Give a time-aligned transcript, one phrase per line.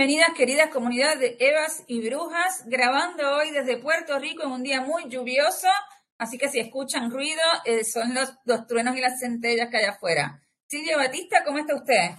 [0.00, 4.80] Bienvenidas queridas comunidades de Evas y Brujas, grabando hoy desde Puerto Rico en un día
[4.80, 5.68] muy lluvioso,
[6.16, 9.84] así que si escuchan ruido eh, son los, los truenos y las centellas que hay
[9.84, 10.42] afuera.
[10.68, 12.16] Silvia Batista, ¿cómo está usted?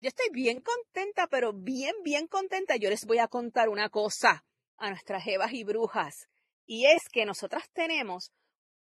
[0.00, 2.76] Yo estoy bien contenta, pero bien, bien contenta.
[2.76, 4.46] Yo les voy a contar una cosa
[4.78, 6.30] a nuestras Evas y Brujas,
[6.64, 8.32] y es que nosotras tenemos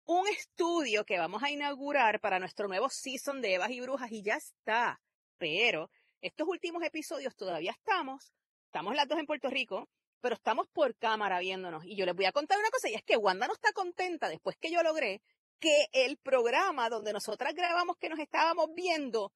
[0.05, 4.23] un estudio que vamos a inaugurar para nuestro nuevo season de Evas y Brujas y
[4.23, 5.01] ya está.
[5.37, 5.89] Pero
[6.21, 8.31] estos últimos episodios todavía estamos,
[8.77, 9.89] estamos las dos en Puerto Rico,
[10.21, 11.83] pero estamos por cámara viéndonos.
[11.83, 14.29] Y yo les voy a contar una cosa, y es que Wanda no está contenta
[14.29, 15.19] después que yo logré
[15.59, 19.31] que el programa donde nosotras grabamos que nos estábamos viendo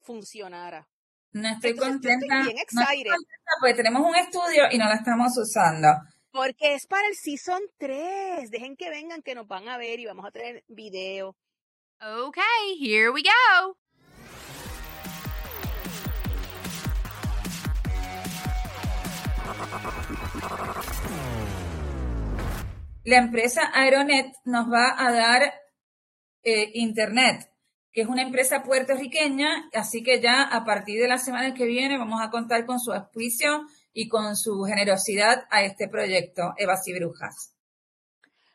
[0.00, 0.88] funcionara.
[1.30, 2.42] No estoy contenta.
[2.42, 3.12] bien excited.
[3.60, 5.86] pues tenemos un estudio y no lo estamos usando.
[6.32, 8.50] Porque es para el Season 3.
[8.50, 11.36] Dejen que vengan, que nos van a ver y vamos a tener video.
[12.00, 13.79] Okay, here we go.
[23.04, 25.54] La empresa Aeronet nos va a dar
[26.42, 27.50] eh, Internet,
[27.92, 31.98] que es una empresa puertorriqueña, así que ya a partir de la semana que viene
[31.98, 36.94] vamos a contar con su auspicio y con su generosidad a este proyecto, Evas y
[36.94, 37.56] Brujas.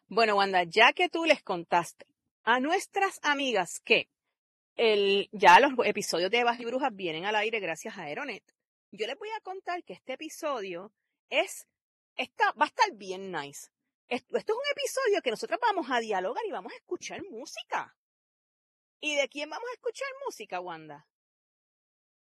[0.08, 2.06] Bueno, Wanda, ya que tú les contaste
[2.44, 4.10] a nuestras amigas que
[4.76, 8.44] el, ya los episodios de Evas y Brujas vienen al aire gracias a Aeronet,
[8.96, 10.94] yo les voy a contar que este episodio
[11.30, 11.68] es,
[12.16, 13.70] está, va a estar bien nice.
[14.08, 17.96] Esto, esto es un episodio que nosotros vamos a dialogar y vamos a escuchar música.
[19.00, 21.08] ¿Y de quién vamos a escuchar música, Wanda?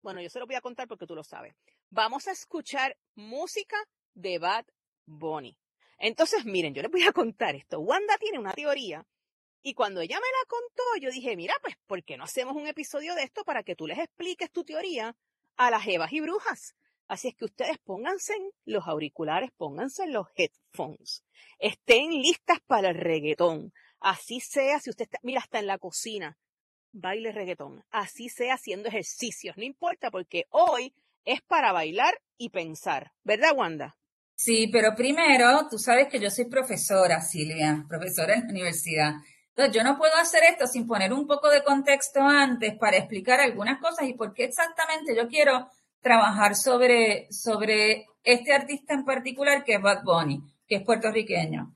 [0.03, 1.55] Bueno, yo se lo voy a contar porque tú lo sabes.
[1.91, 3.77] Vamos a escuchar música
[4.15, 4.67] de Bad
[5.07, 5.57] Bunny.
[5.99, 7.81] Entonces, miren, yo les voy a contar esto.
[7.81, 9.07] Wanda tiene una teoría
[9.63, 12.67] y cuando ella me la contó, yo dije, mira, pues, ¿por qué no hacemos un
[12.67, 15.17] episodio de esto para que tú les expliques tu teoría
[15.57, 16.75] a las evas y brujas?
[17.09, 18.35] Así es que ustedes pónganse
[18.65, 21.25] los auriculares, pónganse los headphones,
[21.59, 23.73] estén listas para el reggaetón.
[24.01, 26.37] Así sea, si usted está, mira, está en la cocina,
[26.93, 27.85] baile reggaetón.
[27.91, 33.13] Así sea haciendo ejercicios, no importa, porque hoy es para bailar y pensar.
[33.23, 33.97] ¿Verdad, Wanda?
[34.35, 39.13] Sí, pero primero, tú sabes que yo soy profesora, Silvia, profesora en la universidad.
[39.57, 43.41] Entonces, yo no puedo hacer esto sin poner un poco de contexto antes para explicar
[43.41, 45.71] algunas cosas y por qué exactamente yo quiero
[46.03, 51.75] trabajar sobre, sobre este artista en particular que es Bad Bunny, que es puertorriqueño.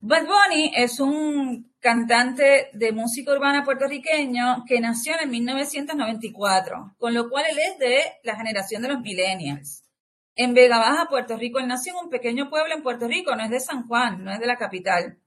[0.00, 7.30] Bad Bunny es un cantante de música urbana puertorriqueño que nació en 1994, con lo
[7.30, 9.84] cual él es de la generación de los millennials.
[10.34, 13.44] En Vega Baja, Puerto Rico, él nació en un pequeño pueblo en Puerto Rico, no
[13.44, 15.18] es de San Juan, no es de la capital.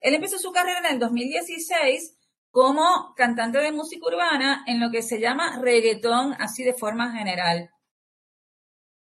[0.00, 2.16] Él empezó su carrera en el 2016
[2.50, 7.70] como cantante de música urbana en lo que se llama reggaetón, así de forma general.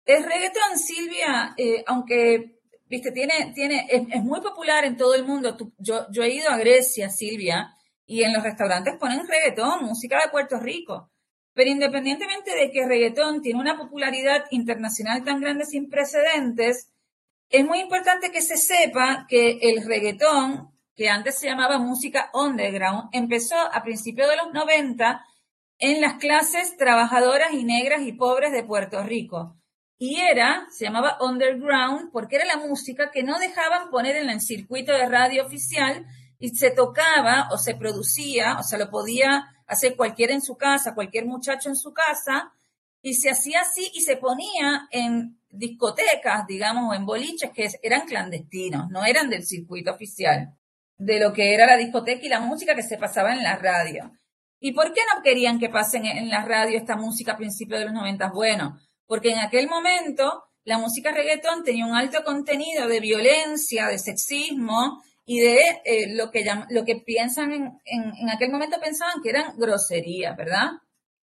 [0.04, 5.56] El reggaetón, Silvia, eh, aunque viste, tiene, tiene, es, muy popular en todo el mundo.
[5.78, 7.74] yo, yo he ido a Grecia, Silvia,
[8.06, 11.10] y en los restaurantes ponen reggaetón, música de Puerto Rico.
[11.54, 16.90] Pero independientemente de que reggaetón tiene una popularidad internacional tan grande sin precedentes,
[17.48, 23.08] es muy importante que se sepa que el reggaetón, que antes se llamaba música underground,
[23.12, 25.24] empezó a principios de los 90
[25.78, 29.56] en las clases trabajadoras y negras y pobres de Puerto Rico.
[29.98, 34.40] Y era, se llamaba underground, porque era la música que no dejaban poner en el
[34.40, 36.06] circuito de radio oficial
[36.38, 40.94] y se tocaba o se producía, o sea, lo podía hacer cualquiera en su casa,
[40.94, 42.52] cualquier muchacho en su casa,
[43.02, 48.06] y se hacía así y se ponía en discotecas, digamos, o en boliches que eran
[48.06, 50.54] clandestinos, no eran del circuito oficial,
[50.96, 54.12] de lo que era la discoteca y la música que se pasaba en la radio.
[54.60, 57.86] ¿Y por qué no querían que pasen en la radio esta música a principios de
[57.86, 58.30] los 90?
[58.32, 63.98] Bueno, porque en aquel momento la música reggaetón tenía un alto contenido de violencia, de
[63.98, 69.30] sexismo y de eh, lo, que lo que piensan en, en, aquel momento pensaban que
[69.30, 70.70] eran groserías, ¿verdad?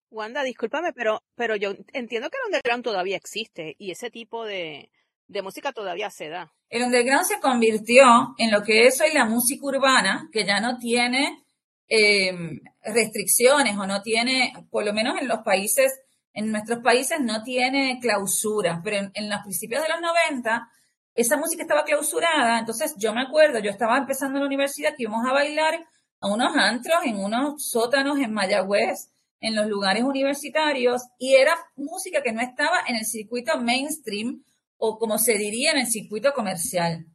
[0.10, 4.92] Wanda, discúlpame, pero, pero yo entiendo que el underground todavía existe y ese tipo de,
[5.28, 6.54] de música todavía se da.
[6.72, 10.78] El underground se convirtió en lo que es hoy la música urbana, que ya no
[10.80, 11.44] tiene
[11.88, 12.34] eh,
[12.82, 15.92] restricciones o no tiene, por lo menos en los países
[16.34, 20.68] en nuestros países no tiene clausura, pero en, los principios de los 90
[21.14, 25.04] esa música estaba clausurada, entonces yo me acuerdo, yo estaba empezando en la universidad que
[25.04, 25.86] íbamos a bailar
[26.22, 32.22] a unos antros, en unos sótanos en Mayagüez, en los lugares universitarios, y era música
[32.24, 34.42] que no estaba en el circuito mainstream
[34.84, 37.06] o como se diría en el circuito comercial.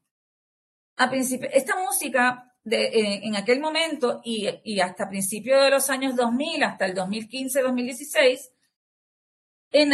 [0.97, 6.15] A esta música de, eh, en aquel momento y, y hasta principios de los años
[6.15, 8.39] 2000, hasta el 2015-2016,
[9.73, 9.93] en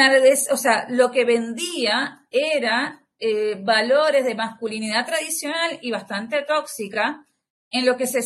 [0.50, 7.26] o sea, lo que vendía era eh, valores de masculinidad tradicional y bastante tóxica,
[7.70, 8.20] en lo que se,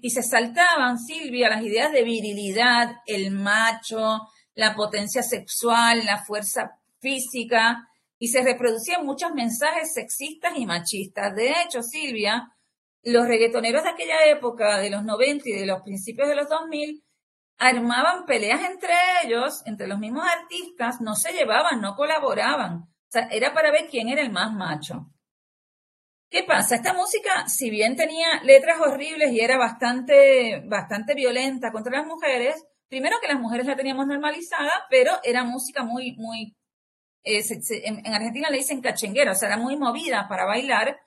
[0.00, 4.20] y se saltaban, Silvia, las ideas de virilidad, el macho,
[4.54, 7.88] la potencia sexual, la fuerza física,
[8.22, 11.34] y se reproducían muchos mensajes sexistas y machistas.
[11.34, 12.52] De hecho, Silvia,
[13.02, 17.02] los reggaetoneros de aquella época, de los 90 y de los principios de los 2000,
[17.58, 18.92] armaban peleas entre
[19.24, 22.82] ellos, entre los mismos artistas, no se llevaban, no colaboraban.
[22.82, 25.10] O sea, era para ver quién era el más macho.
[26.30, 26.76] ¿Qué pasa?
[26.76, 32.64] Esta música, si bien tenía letras horribles y era bastante, bastante violenta contra las mujeres,
[32.88, 36.54] primero que las mujeres la teníamos normalizada, pero era música muy, muy,
[37.24, 37.42] eh,
[37.84, 41.00] en, Argentina le dicen cachenguera, o sea, era muy movida para bailar.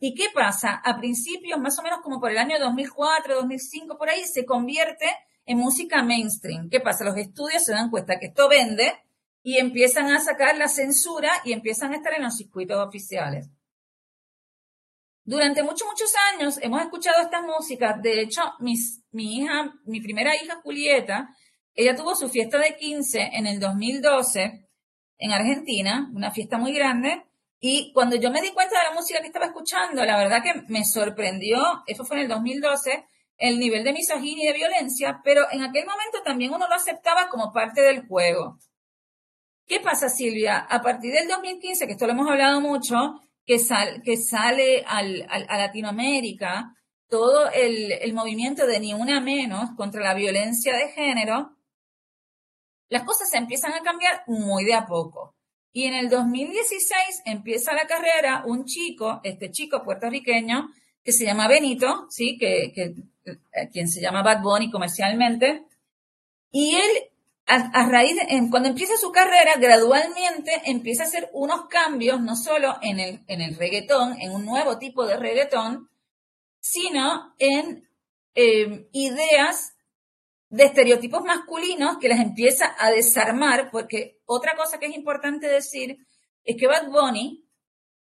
[0.00, 0.80] ¿Y qué pasa?
[0.84, 5.06] A principios, más o menos como por el año 2004, 2005, por ahí, se convierte
[5.44, 6.68] en música mainstream.
[6.70, 7.04] ¿Qué pasa?
[7.04, 8.92] Los estudios se dan cuenta que esto vende
[9.42, 13.48] y empiezan a sacar la censura y empiezan a estar en los circuitos oficiales.
[15.24, 18.00] Durante muchos, muchos años hemos escuchado estas músicas.
[18.00, 21.28] De hecho, mis, mi hija, mi primera hija, Julieta,
[21.74, 24.67] ella tuvo su fiesta de 15 en el 2012
[25.18, 27.24] en Argentina, una fiesta muy grande.
[27.60, 30.62] Y cuando yo me di cuenta de la música que estaba escuchando, la verdad que
[30.68, 33.04] me sorprendió, eso fue en el 2012,
[33.36, 37.28] el nivel de misoginia y de violencia, pero en aquel momento también uno lo aceptaba
[37.28, 38.58] como parte del juego.
[39.66, 40.58] ¿Qué pasa, Silvia?
[40.58, 43.58] A partir del 2015, que esto lo hemos hablado mucho, que,
[44.04, 46.74] que sale al, a Latinoamérica
[47.08, 51.57] todo el, el movimiento de Ni Una Menos contra la violencia de género,
[52.88, 55.34] las cosas se empiezan a cambiar muy de a poco.
[55.72, 60.70] Y en el 2016 empieza la carrera un chico, este chico puertorriqueño,
[61.04, 62.36] que se llama Benito, ¿sí?
[62.38, 62.94] Que, que
[63.24, 65.64] eh, quien se llama Bad Bunny comercialmente.
[66.50, 66.90] Y él,
[67.46, 72.76] a, raíz de, cuando empieza su carrera, gradualmente empieza a hacer unos cambios, no solo
[72.82, 75.88] en el, en el reggaetón, en un nuevo tipo de reggaetón,
[76.60, 77.88] sino en
[78.34, 79.74] em, ideas
[80.50, 85.98] de estereotipos masculinos que las empieza a desarmar, porque otra cosa que es importante decir
[86.44, 87.44] es que Bad Bunny,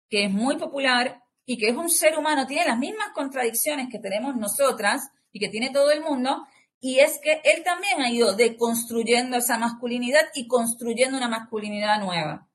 [0.08, 3.98] que es muy popular, y que es un ser humano, tiene las mismas contradicciones que
[3.98, 6.46] tenemos nosotras y que tiene todo el mundo,
[6.80, 12.48] y es que él también ha ido deconstruyendo esa masculinidad y construyendo una masculinidad nueva.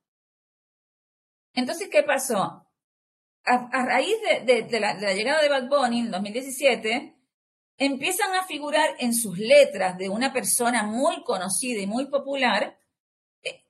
[1.54, 2.68] Entonces, ¿qué pasó?
[3.46, 7.17] A, raíz de, la, de la llegada de Bad Bunny en 2017,
[7.78, 12.78] empiezan a figurar en sus letras de una persona muy conocida y muy popular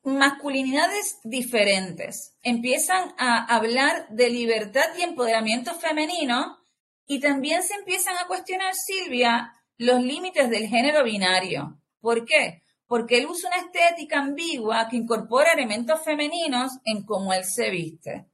[0.03, 2.35] masculinidades diferentes.
[2.41, 6.57] Empiezan a hablar de libertad y empoderamiento femenino
[7.05, 11.81] y también se empiezan a cuestionar, Silvia, los límites del género binario.
[11.99, 12.63] ¿Por qué?
[12.87, 18.27] Porque él usa una estética ambigua que incorpora elementos femeninos en cómo él se viste.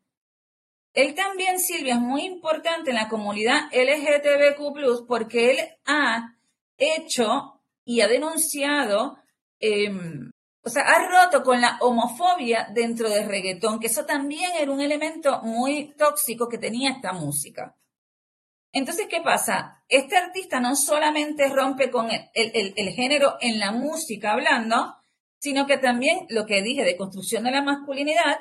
[0.94, 6.36] Él también, Silvia, es muy importante en la comunidad LGTBQ, porque él ha
[6.78, 9.18] hecho y ha denunciado
[9.60, 10.32] em,
[10.66, 14.80] o sea, ha roto con la homofobia dentro del reggaetón, que eso también era un
[14.80, 17.76] elemento muy tóxico que tenía esta música.
[18.72, 19.84] Entonces, ¿qué pasa?
[19.90, 24.96] Este artista no solamente rompe con el, género en la música hablando,
[25.38, 28.38] sino que también lo que dije de construcción de la masculinidad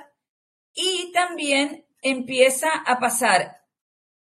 [0.72, 3.62] y también empieza a pasar,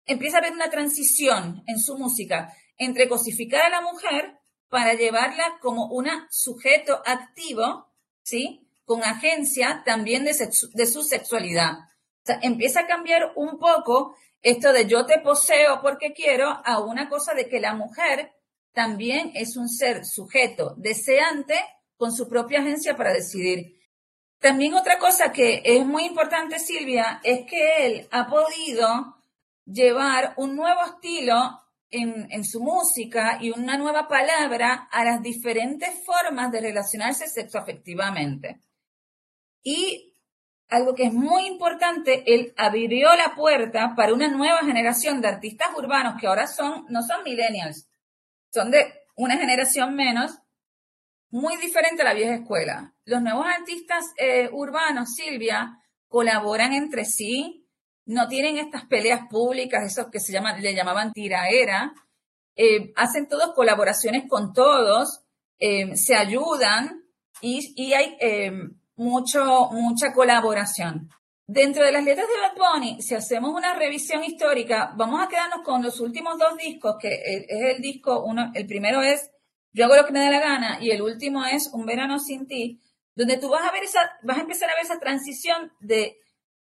[0.05, 5.59] empieza a haber una transición en su música entre cosificar a la mujer para llevarla
[5.59, 7.91] como un sujeto activo
[8.23, 8.67] ¿sí?
[8.85, 10.33] Con agencia también de,
[10.85, 11.73] su sexualidad.
[12.41, 17.33] Empieza a cambiar un poco esto de yo te poseo porque quiero a una cosa
[17.33, 18.31] de que la mujer
[18.73, 21.55] también es un ser sujeto, deseante,
[21.97, 23.80] con su propia agencia para decidir.
[24.41, 29.15] También otra cosa que es muy importante, Silvia, es que él ha podido
[29.65, 36.51] llevar un nuevo estilo en, su música y una nueva palabra a las diferentes formas
[36.51, 38.61] de relacionarse sexoafectivamente.
[39.61, 40.15] Y
[40.69, 45.67] algo que es muy importante, él abrió la puerta para una nueva generación de artistas
[45.77, 47.87] urbanos que ahora son, no son millennials,
[48.51, 50.39] son de una generación menos,
[51.31, 52.93] muy diferente a la vieja escuela.
[53.05, 57.65] Los nuevos artistas eh, urbanos, Silvia, colaboran entre sí,
[58.05, 61.93] no tienen estas peleas públicas, esos que se llaman, le llamaban tiraera,
[62.55, 65.21] eh, hacen todos colaboraciones con todos,
[65.57, 67.05] eh, se ayudan
[67.39, 68.51] y, hay eh,
[68.95, 71.09] mucho, mucha colaboración.
[71.47, 75.61] Dentro de las letras de Bad Bunny, si hacemos una revisión histórica, vamos a quedarnos
[75.63, 79.30] con los últimos dos discos, que es el disco, uno, el primero es
[79.73, 82.45] Yo hago lo que me da la gana y el último es Un verano sin
[82.45, 82.81] ti,
[83.15, 86.17] donde tú vas a ver esa, vas a empezar a ver esa transición de,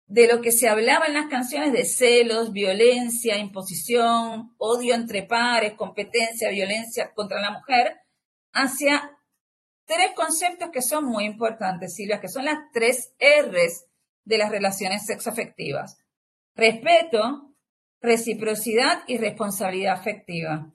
[0.07, 5.75] de lo que se hablaba en las canciones de celos, violencia, imposición, odio entre pares,
[5.75, 7.97] competencia, violencia contra la mujer,
[8.53, 9.11] hacia
[9.85, 13.87] tres conceptos que son muy importantes, Silvia, que son las tres R's
[14.25, 15.99] de las relaciones sexoafectivas.
[16.57, 17.55] Respeto,
[18.01, 20.73] reciprocidad y responsabilidad afectiva.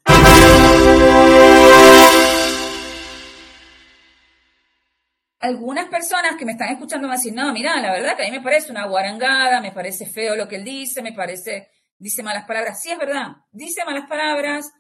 [5.42, 8.32] Algunas personas que me están escuchando me dicen, no, mira, la verdad que a mí
[8.32, 12.46] me parece una guarangada, me parece feo lo que él dice, me parece, dice malas
[12.46, 12.80] palabras.
[12.80, 14.72] Sí, es verdad, dice malas palabras,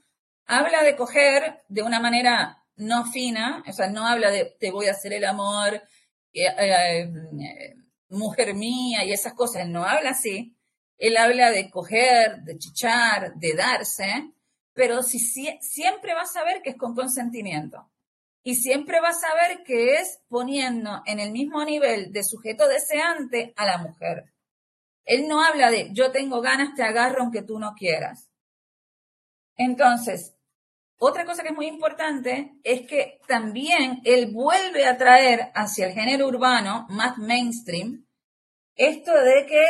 [0.46, 4.88] habla de coger de una manera no fina, o sea, no habla de te voy
[4.88, 5.82] a hacer el amor,
[6.34, 7.76] eh, eh,
[8.10, 10.56] mujer mía y esas cosas, no habla así.
[10.98, 14.32] Él habla de coger, de chichar, de darse,
[14.74, 17.91] pero si, siempre va a saber que es con consentimiento.
[18.44, 23.54] Y siempre va a saber que es poniendo en el mismo nivel de sujeto deseante
[23.56, 24.34] a la mujer.
[25.06, 28.30] Él no habla de yo tengo ganas, te agarro aunque tú no quieras.
[29.58, 30.36] Entonces,
[30.98, 35.94] otra cosa que es muy importante es que también él vuelve a traer hacia el
[35.94, 38.06] género urbano más mainstream
[38.76, 39.64] esto de que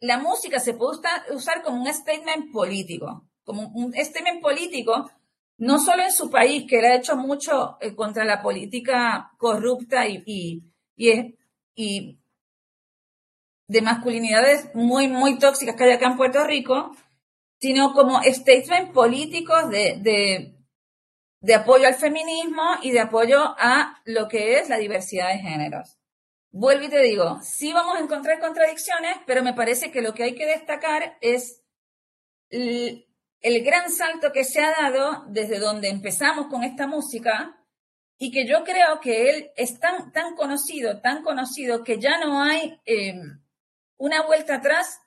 [0.00, 5.10] la música se puede usar como un statement político, como un statement político,
[5.58, 10.22] no solo en su país, que ha hecho mucho eh, contra la política corrupta y,
[10.24, 10.62] y,
[11.74, 12.18] y
[13.66, 16.96] de masculinidades muy, muy tóxicas que hay acá en Puerto Rico,
[17.60, 20.54] sino como statements políticos de,
[21.40, 25.98] de, apoyo al feminismo y de apoyo a lo que es la diversidad de géneros.
[26.50, 30.22] Vuelvo y te digo, sí vamos a encontrar contradicciones, pero me parece que lo que
[30.22, 31.62] hay que destacar es
[33.40, 37.64] el, gran salto que se ha dado desde donde empezamos con esta música
[38.18, 42.42] y que yo creo que él es tan, tan conocido, tan conocido, que ya no
[42.42, 43.20] hay eh,
[43.96, 45.00] una vuelta atrás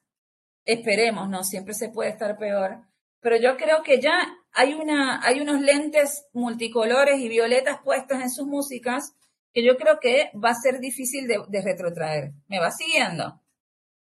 [0.66, 2.84] Esperemos, no siempre se puede estar peor.
[3.20, 4.14] Pero yo creo que ya
[4.52, 9.14] hay, una, hay unos lentes multicolores y violetas puestos en sus músicas
[9.54, 12.32] que yo creo que va a ser difícil de, retrotraer.
[12.48, 13.42] ¿Me va siguiendo?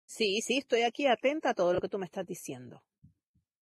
[0.05, 2.83] Sí, sí, estoy aquí atenta a todo lo que tú me estás diciendo.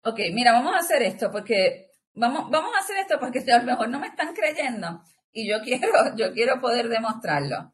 [0.05, 3.65] Ok, mira, vamos a hacer esto porque vamos, vamos a hacer esto porque a lo
[3.65, 7.73] mejor no me están creyendo y yo quiero, yo quiero poder demostrarlo.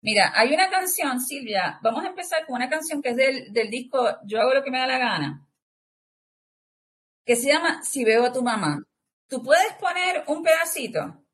[0.00, 3.68] Mira, hay una canción, Silvia, vamos a empezar con una canción que es del, del
[3.68, 5.44] disco Yo hago lo que me da la gana,
[7.24, 8.82] que se llama Si veo a tu mamá.
[9.28, 11.24] ¿Tú puedes poner un pedacito?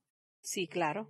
[0.40, 1.08] Sí, claro.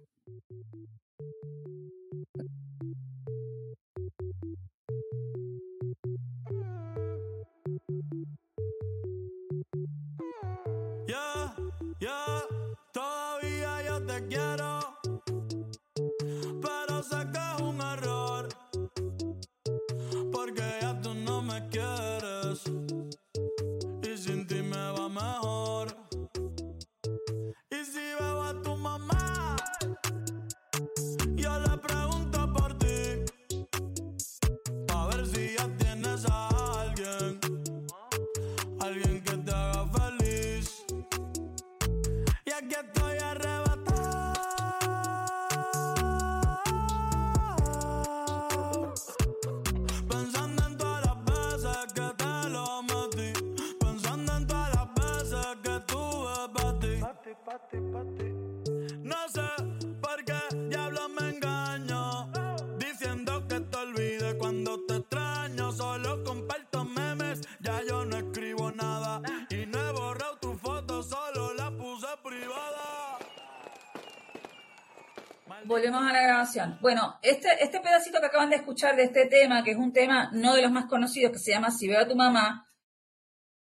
[75.74, 76.78] Volvemos a la grabación.
[76.80, 80.30] Bueno, este, este pedacito que acaban de escuchar de este tema, que es un tema
[80.32, 82.68] no de los más conocidos, que se llama Si veo a tu mamá,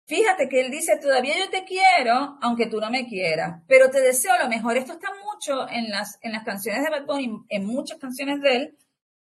[0.08, 4.02] fíjate que él dice, todavía yo te quiero, aunque tú no me quieras, pero te
[4.02, 4.76] deseo lo mejor.
[4.76, 8.56] Esto está mucho en las, en las canciones de Bad Bunny, en muchas canciones de
[8.56, 8.78] él.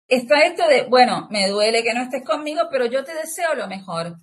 [0.08, 3.68] Está esto de, bueno, me duele que no estés conmigo, pero yo te deseo lo
[3.68, 4.18] mejor.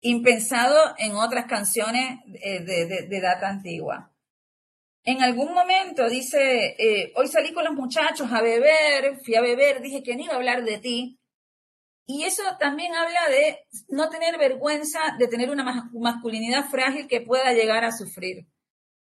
[0.00, 4.10] Impensado en otras canciones eh, de, de data antigua.
[5.08, 9.80] En algún momento dice, eh, hoy salí con los muchachos a beber, fui a beber,
[9.80, 11.20] dije que no iba a hablar de ti.
[12.06, 17.52] Y eso también habla de no tener vergüenza de tener una masculinidad frágil que pueda
[17.52, 18.48] llegar a sufrir.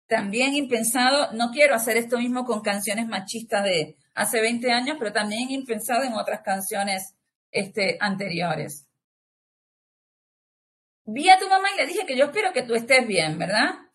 [0.07, 5.11] También impensado, no quiero hacer esto mismo con canciones machistas de hace 20 años, pero
[5.11, 7.15] también impensado en otras canciones
[7.49, 8.87] este, anteriores.
[11.05, 13.88] Vi a tu mamá y le dije que yo espero que tú estés bien, ¿verdad?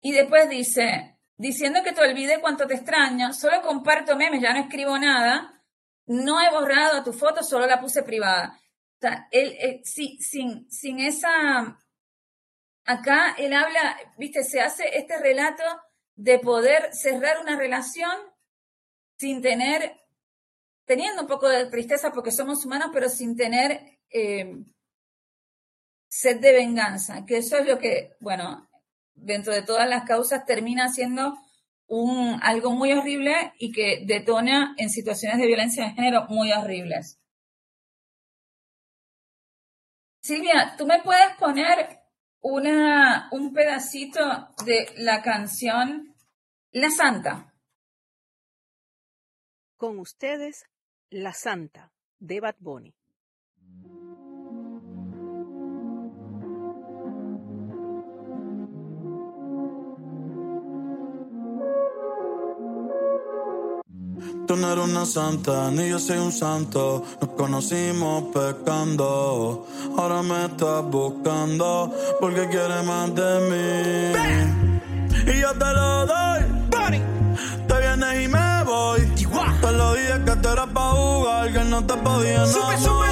[0.00, 4.60] Y después dice, diciendo que te olvide cuánto te extraño, solo comparto memes, ya no
[4.60, 5.62] escribo nada,
[6.06, 8.58] no he borrado tu foto, solo la puse privada.
[9.02, 11.78] O él, eh, sin, sin esa,
[12.84, 15.62] acá él habla, viste, se hace este relato
[16.14, 18.10] de poder cerrar una relación
[19.18, 20.00] sin tener,
[20.84, 24.56] teniendo un poco de tristeza porque somos humanos, pero sin tener eh,
[26.08, 28.69] sed de venganza, que eso es lo que, bueno,
[29.14, 31.34] dentro de todas las causas termina siendo
[31.86, 37.20] un, algo muy horrible y que detona en situaciones de violencia de género muy horribles.
[40.22, 41.98] Silvia, ¿tú me puedes poner
[42.40, 44.20] una, un pedacito
[44.64, 46.14] de la canción
[46.70, 47.54] La Santa?
[49.76, 50.66] Con ustedes,
[51.08, 52.99] La Santa, de Bad Bunny.
[64.50, 67.04] Tú no eres una santa, ni yo soy un santo.
[67.20, 69.64] Nos conocimos pecando.
[69.96, 75.32] Ahora me estás buscando porque quieres más de mí.
[75.32, 76.40] Y yo te lo doy.
[77.68, 79.00] Te vienes y me voy.
[79.60, 83.09] Te lo dije que tú eras pa' jugar, que no te podía enamorar.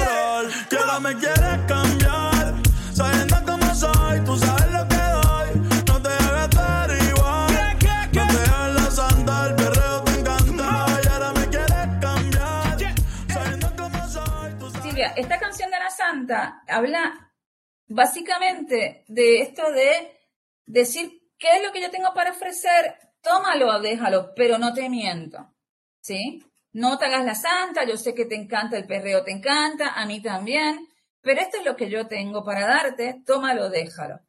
[16.67, 17.33] Habla
[17.87, 20.17] básicamente de esto de
[20.65, 25.53] decir qué es lo que yo tengo para ofrecer, tómalo, déjalo, pero no te miento.
[26.01, 26.43] ¿Sí?
[26.71, 30.05] No te hagas la santa, yo sé que te encanta el perreo, te encanta, a
[30.05, 30.87] mí también,
[31.21, 34.19] pero esto es lo que yo tengo para darte, tómalo, déjalo.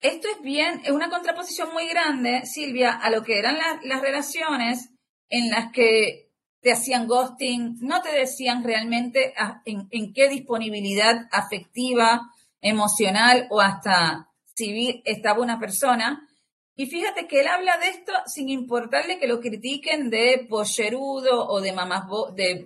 [0.00, 4.02] Esto es bien, es una contraposición muy grande, Silvia, a lo que eran la- las
[4.02, 4.90] relaciones
[5.30, 6.25] en las que
[6.66, 12.22] te hacían ghosting, no te decían realmente a- en, qué disponibilidad afectiva,
[12.60, 16.28] emocional o hasta civil estaba una persona.
[16.74, 21.60] Y fíjate que él habla de esto sin importarle que lo critiquen de pollerudo o
[21.60, 22.64] de mamás, de,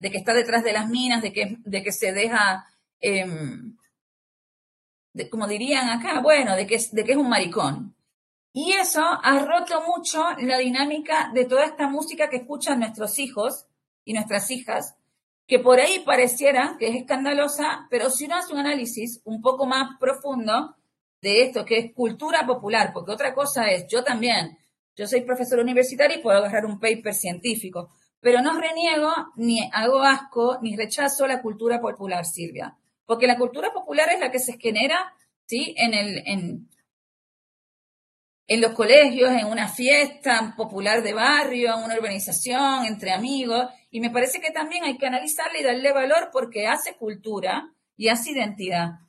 [0.00, 2.64] que está detrás de las minas, de que, de que se deja,
[2.98, 3.76] em,
[5.30, 7.94] como dirían acá, bueno, de que, de que es un maricón.
[8.52, 13.66] Y eso ha roto mucho la dinámica de toda esta música que escuchan nuestros hijos
[14.04, 14.96] y nuestras hijas,
[15.46, 19.66] que por ahí pareciera que es escandalosa, pero si uno hace un análisis un poco
[19.66, 20.76] más profundo
[21.22, 24.58] de esto, que es cultura popular, porque otra cosa es, yo también,
[24.96, 30.02] yo soy profesor universitario y puedo agarrar un paper científico, pero no reniego, ni hago
[30.02, 34.58] asco, ni rechazo la cultura popular, Silvia, porque la cultura popular es la que se
[34.58, 35.14] genera,
[35.46, 35.74] ¿sí?
[35.76, 36.68] En el,
[38.46, 44.00] en los colegios, en una fiesta popular de barrio, en una urbanización, entre amigos, y
[44.00, 48.32] me parece que también hay que analizarle y darle valor porque hace cultura y hace
[48.32, 49.00] identidad.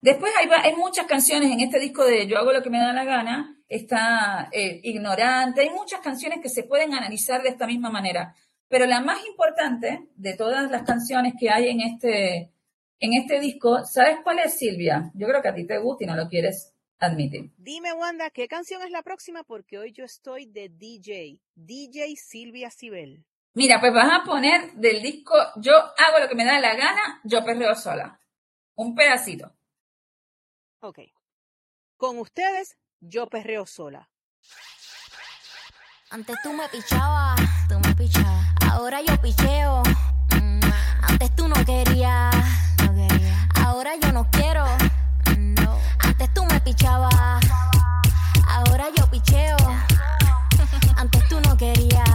[0.00, 2.92] Después hay, hay muchas canciones en este disco de Yo hago lo que me da
[2.92, 7.90] la gana, está eh, Ignorante, hay muchas canciones que se pueden analizar de esta misma
[7.90, 8.34] manera,
[8.68, 12.52] pero la más importante de todas las canciones que hay en este,
[12.98, 15.12] en este disco, ¿sabes cuál es, Silvia?
[15.14, 16.71] Yo creo que a ti te gusta y no lo quieres
[17.06, 17.50] admitir.
[17.56, 19.42] Dime, Wanda, ¿qué canción es la próxima?
[19.44, 21.40] Porque hoy yo estoy de DJ.
[21.54, 23.24] DJ Silvia Cibel.
[23.54, 27.20] Mira, pues vas a poner del disco Yo hago lo que me da la gana,
[27.24, 28.18] yo perreo sola.
[28.76, 29.52] Un pedacito.
[30.80, 31.00] Ok.
[31.96, 34.08] Con ustedes, yo perreo sola.
[36.10, 38.46] Antes tú me pichabas, tú me pichabas.
[38.70, 39.82] Ahora yo picheo.
[40.40, 40.60] Mm,
[41.02, 42.34] Antes tú no querías,
[42.84, 43.48] no quería.
[43.56, 44.12] Ahora yo.
[44.12, 44.31] No.
[46.72, 47.44] Pichabas.
[48.48, 49.58] Ahora yo picheo.
[50.96, 52.08] Antes tú no querías.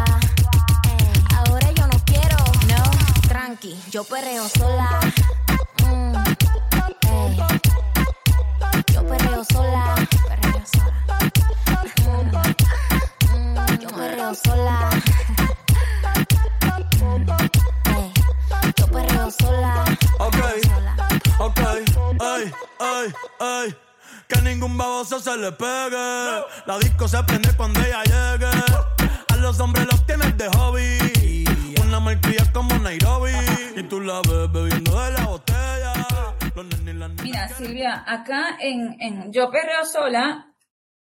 [1.36, 2.38] Ahora yo no quiero.
[2.68, 2.82] No.
[3.28, 5.00] Tranqui, yo perreo sola.
[5.86, 6.14] Mm.
[8.92, 9.96] Yo perreo sola.
[10.74, 11.18] Sola.
[13.36, 14.90] Mm, yo perreo sola.
[18.76, 19.86] Yo perreo sola.
[20.18, 20.38] Ok,
[21.38, 21.60] ok,
[22.20, 23.87] ay, ay, ay.
[24.28, 26.44] Que ningún baboso se le pegue.
[26.66, 28.52] La disco se prende cuando ella llegue.
[29.30, 31.46] A los hombres los tienes de hobby.
[31.82, 33.32] Una malcria como Nairobi.
[33.76, 35.94] Y tú la ves bebiendo de la botella.
[37.24, 40.54] Mira, Silvia, acá en, en Yo perreo sola,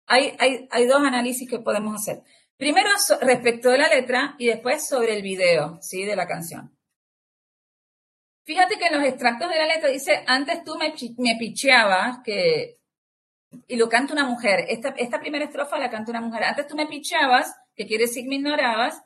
[0.06, 2.24] hay, hay, hay dos análisis que podemos hacer.
[2.58, 2.90] Primero
[3.22, 6.04] respecto de la letra y después sobre el video, ¿sí?
[6.06, 6.76] De la canción.
[8.44, 12.77] Fíjate que en los extractos de la letra dice, antes tú me, me picheabas, que,
[13.68, 14.66] y lo canta una mujer.
[14.68, 16.44] Esta, primera estrofa la canta una mujer.
[16.44, 19.04] Antes tú me picheabas, que quiere decir me ignorabas,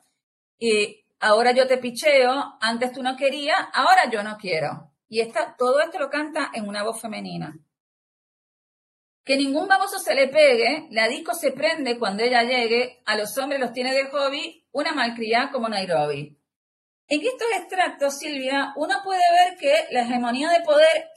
[0.58, 4.92] y ahora yo te picheo, antes tú no querías, ahora yo no quiero.
[5.08, 7.54] Y esta, todo esto lo canta en una voz femenina.
[9.24, 13.36] Que ningún baboso se le pegue, la disco se prende cuando ella llegue, a los
[13.38, 16.38] hombres los tiene de hobby, una malcriada como Nairobi.
[17.06, 21.10] En estos extractos, Silvia, uno puede ver que la hegemonía de poder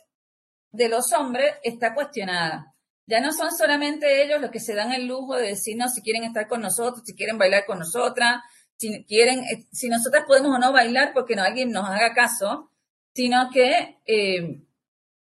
[0.75, 2.74] de los hombres está cuestionada.
[3.07, 6.23] Ya no son solamente ellos los que se dan el lujo de decirnos si quieren
[6.23, 8.41] estar con nosotros, si quieren bailar con nosotras,
[8.77, 12.71] si quieren, eh, si nosotras podemos o no bailar porque no alguien nos haga caso,
[13.13, 14.61] sino que eh,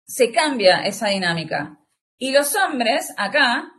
[0.05, 1.79] se cambia esa dinámica.
[2.19, 3.73] Y los hombres acá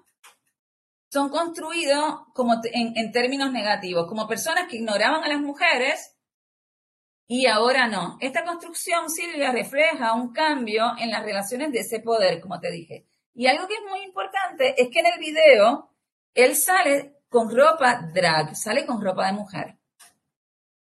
[1.10, 6.13] son construidos como en términos negativos, como personas que ignoraban a las mujeres
[7.27, 8.17] y ahora no.
[8.19, 13.08] Esta construcción, Silvia, refleja un cambio en las relaciones de ese poder, como te dije.
[13.35, 15.89] Y algo que es muy importante es que en el video
[16.33, 19.77] él sale con ropa drag, sale con ropa de mujer.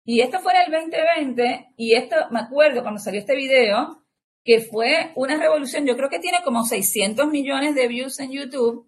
[0.03, 4.05] Y esto fue en el 2020 y esto, me acuerdo cuando salió este video,
[4.43, 8.87] que fue una revolución, yo creo que tiene como 600 millones de views en YouTube.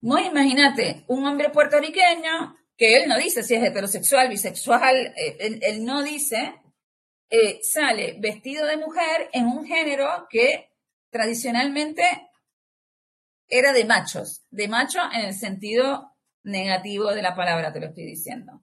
[0.00, 5.84] Muy imagínate, un hombre puertorriqueño que él no dice si es heterosexual, bisexual, eh, él,
[5.84, 6.54] no dice,
[7.28, 10.67] eh, sale vestido de mujer en un género que
[11.10, 12.02] tradicionalmente
[13.48, 18.04] era de machos, de macho en el sentido negativo de la palabra, te lo estoy
[18.04, 18.62] diciendo.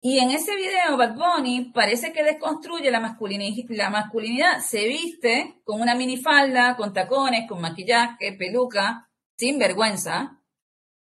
[0.00, 4.60] Y en ese video, Bad Bunny parece que desconstruye la masculinidad, la masculinidad.
[4.60, 10.40] Se viste con una minifalda, con tacones, con maquillaje, peluca, sin vergüenza,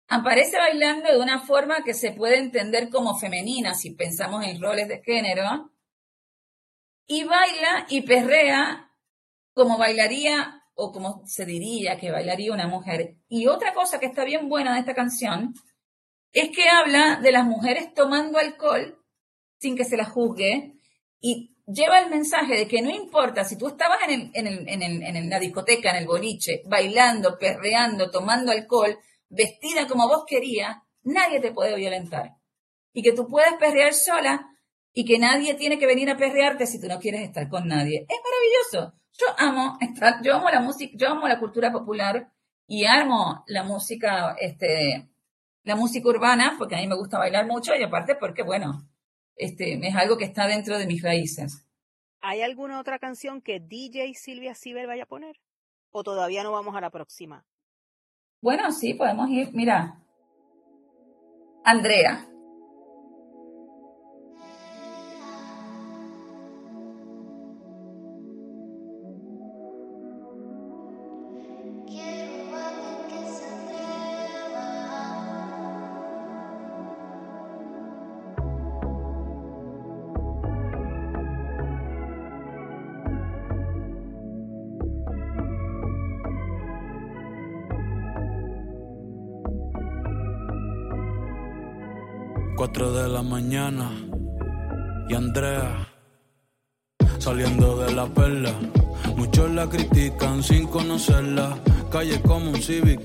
[0.09, 4.89] aparece bailando de una forma que se puede entender como femenina si pensamos en roles
[4.89, 5.73] de género,
[7.07, 8.94] y baila y perrea
[9.55, 13.17] como bailaría o como se diría que bailaría una mujer.
[13.29, 15.55] Y otra cosa que está bien buena de esta canción
[16.33, 19.01] es que habla de las mujeres tomando alcohol
[19.59, 20.75] sin que se las juzgue
[21.21, 25.97] y lleva el mensaje de que no importa si tú estabas en, la discoteca, en
[25.97, 32.33] el boliche, bailando, perreando, tomando alcohol, vestida como vos querías, nadie te puede violentar.
[32.93, 34.54] Y que tú puedes perrear sola
[34.95, 38.07] y que nadie tiene que venir a perrearte si tú no quieres estar con nadie.
[38.09, 38.97] Es maravilloso.
[39.19, 42.33] Yo amo estar, yo amo la música, yo amo la cultura popular
[42.67, 45.09] y amo la música, este,
[45.65, 48.89] la música urbana, porque a mí me gusta bailar mucho y aparte porque, bueno,
[49.37, 51.67] este, es algo que está dentro de mis raíces.
[52.21, 55.41] ¿Hay alguna otra canción que DJ Silvia Ciber vaya a poner?
[55.91, 57.45] ¿O todavía no vamos a la próxima?
[58.41, 59.51] Bueno, sí, podemos ir.
[59.53, 60.01] Mira,
[61.65, 62.29] Andrea.
[93.25, 93.91] Mañana
[95.09, 95.89] y Andrea
[97.19, 98.53] saliendo de la perla.
[99.17, 101.57] Muchos la critican sin conocerla.
[101.91, 103.01] Calle como un Civic,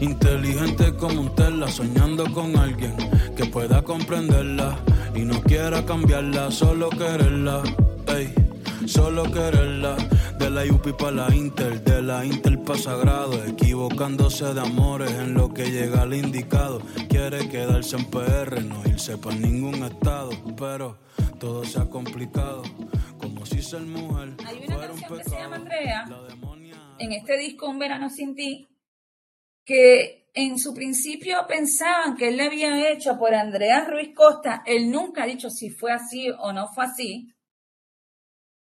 [0.00, 2.96] inteligente como un Tesla, soñando con alguien
[3.36, 4.78] que pueda comprenderla
[5.14, 7.62] y no quiera cambiarla, solo quererla.
[8.08, 8.32] Ey,
[8.88, 9.96] solo quererla
[10.38, 15.34] de la UPI para la Inter, de la Inter para Sagrado, equivocándose de amores en
[15.34, 16.80] lo que llega al indicado.
[17.08, 20.98] Quiere quedarse en PR, no irse para ningún estado, pero
[21.38, 22.62] todo se ha complicado,
[23.18, 24.36] como si ser mujer.
[24.46, 26.04] Hay una canción que se llama Andrea,
[26.98, 28.68] en este disco Un Verano Sin Ti,
[29.64, 34.90] que en su principio pensaban que él le había hecho por Andrea Ruiz Costa, él
[34.90, 37.32] nunca ha dicho si fue así o no fue así.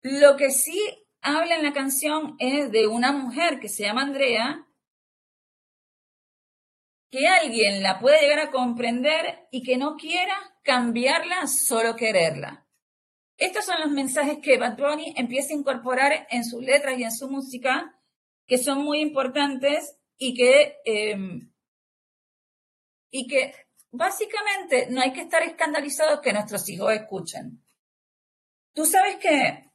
[0.03, 0.81] Lo que sí
[1.21, 4.67] habla en la canción es de una mujer que se llama Andrea,
[7.11, 12.67] que alguien la puede llegar a comprender y que no quiera cambiarla, solo quererla.
[13.37, 14.79] Estos son los mensajes que Bad
[15.17, 17.99] empieza a incorporar en sus letras y en su música,
[18.47, 21.53] que son muy importantes y que, em,
[23.11, 23.55] y que
[23.91, 27.65] básicamente no hay que estar escandalizados que nuestros hijos escuchen.
[28.75, 29.68] Tú sabes que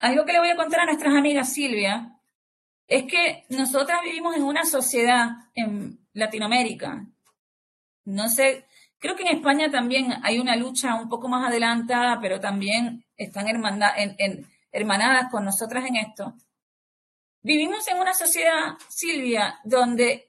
[0.00, 2.14] algo que le voy a contar a nuestras amigas Silvia
[2.86, 7.06] es que nosotras vivimos en una sociedad en Latinoamérica.
[8.04, 8.66] No sé,
[8.98, 13.46] creo que en España también hay una lucha un poco más adelantada, pero también están
[14.72, 16.34] hermanadas con nosotras en esto.
[17.42, 20.28] Vivimos en una sociedad, Silvia, donde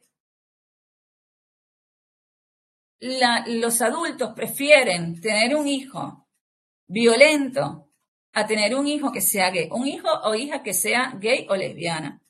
[3.00, 6.28] los adultos prefieren tener un hijo
[6.88, 7.89] violento
[8.34, 11.56] a tener un hijo que sea gay, un hijo o hija que sea gay o
[11.56, 12.22] lesbiana.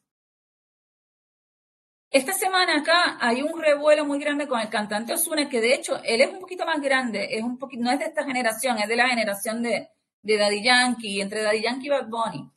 [2.11, 6.01] Esta semana acá hay un revuelo muy grande con el cantante Osuna, que de hecho
[6.03, 8.87] él es un poquito más grande, es un poquito, no es de esta generación, es
[8.87, 9.89] de la generación de,
[10.23, 12.51] de Daddy Yankee, entre Daddy Yankee y Bad Bunny.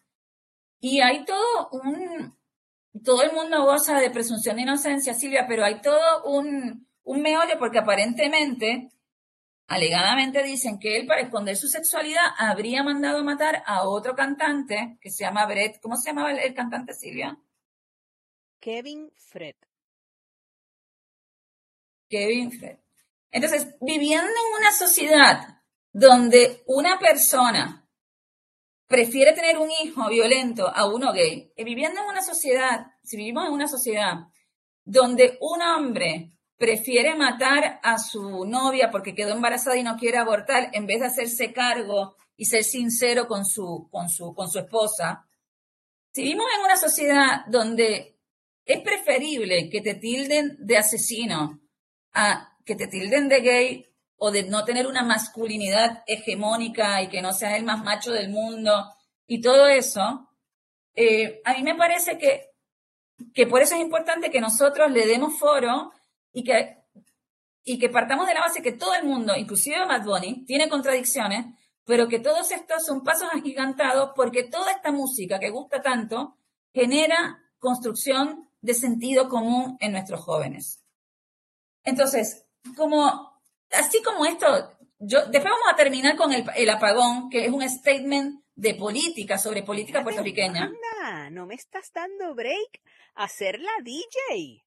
[0.81, 2.35] Y hay todo un,
[3.05, 7.59] todo el mundo goza de presunción de inocencia, Silvia, pero hay todo un, un meollo
[7.59, 8.91] porque aparentemente,
[9.73, 15.11] alegadamente dicen que él para esconder su sexualidad habría mandado matar a otro cantante que
[15.11, 17.39] se llama Brett, ¿cómo se llamaba el cantante Silvia?
[18.61, 19.57] Kevin Fred.
[22.09, 22.79] Kevin Fred.
[23.31, 27.89] Entonces, viviendo en una sociedad donde una persona
[28.87, 33.47] prefiere tener un hijo violento a uno gay, y viviendo en una sociedad, si vivimos
[33.47, 34.29] en una sociedad
[34.85, 40.71] donde un hombre prefiere matar a su novia porque quedó embarazada y no quiere abortar
[40.73, 45.27] en vez de hacerse cargo y ser sincero con su, con su, con su esposa,
[46.13, 48.17] si vivimos en una sociedad donde
[48.65, 51.61] es preferible que te tilden de asesino
[52.13, 53.87] a que te tilden de gay
[54.19, 58.29] o de no tener una masculinidad hegemónica y que no seas el más macho del
[58.29, 58.85] mundo
[59.27, 60.31] y todo eso.
[60.95, 62.53] Eh, a mí me parece que,
[63.35, 65.91] que por eso es importante que nosotros le demos foro
[66.33, 66.79] y que,
[67.65, 71.47] y que partamos de la base que todo el mundo, inclusive Matt Bunny, tiene contradicciones,
[71.85, 76.37] pero que todos estos son pasos agigantados porque toda esta música que gusta tanto
[76.73, 80.83] genera construcción de sentido común en nuestros jóvenes.
[81.85, 83.33] Entonces, como,
[83.71, 84.47] así como esto,
[84.99, 89.39] yo, después vamos a terminar con el, el apagón, que es un statement de política,
[89.39, 90.65] sobre política puertorriqueña.
[90.65, 92.81] Anda, no me estás dando break
[93.15, 94.65] a ser la DJ.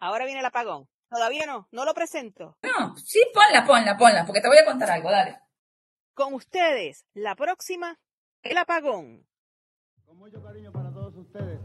[0.00, 0.88] Ahora viene el apagón.
[1.10, 2.56] Todavía no, no lo presento.
[2.62, 5.38] No, sí, ponla, ponla, ponla, porque te voy a contar algo, dale.
[6.14, 7.98] Con ustedes, la próxima,
[8.42, 9.26] el apagón.
[10.04, 11.60] Con mucho cariño para todos ustedes.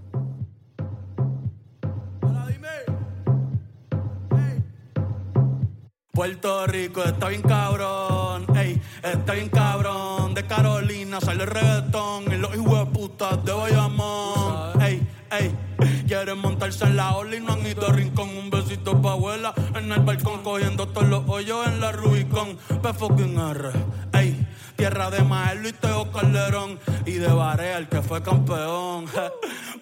[6.15, 10.33] Puerto Rico está bien cabrón, ey, está bien cabrón.
[10.33, 15.64] De Carolina sale el reggaetón y los hijos de putas de Bayamón, ey, ey.
[16.07, 18.29] Quieren montarse en la ola y no han ido a rincón.
[18.29, 22.57] Un besito pa' abuela en el balcón, cogiendo todos los hoyos en la Rubicon.
[22.57, 23.71] P fucking R,
[24.13, 24.47] ey.
[24.75, 26.79] Tierra de Maelo y Teo Calderón.
[27.05, 29.05] Y de Barea, el que fue campeón.